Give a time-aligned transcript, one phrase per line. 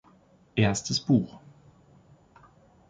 [0.55, 1.39] Erstes Buch.